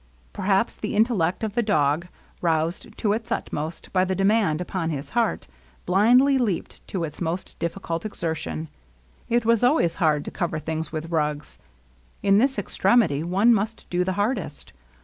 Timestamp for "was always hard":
9.45-10.25